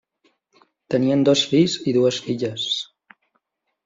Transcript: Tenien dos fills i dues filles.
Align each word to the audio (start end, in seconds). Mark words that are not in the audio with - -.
Tenien 0.93 1.21
dos 1.29 1.43
fills 1.51 1.75
i 1.91 1.93
dues 1.97 2.17
filles. 2.29 2.65